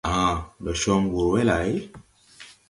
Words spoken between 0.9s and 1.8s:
wur we lay?